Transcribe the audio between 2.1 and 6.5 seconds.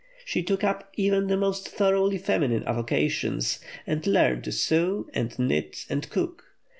feminine avocations, and learned to sew, and knit, and cook.